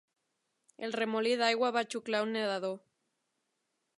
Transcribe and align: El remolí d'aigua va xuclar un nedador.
El 0.87 0.95
remolí 0.99 1.35
d'aigua 1.41 1.69
va 1.77 1.85
xuclar 1.95 2.23
un 2.29 2.35
nedador. 2.39 2.75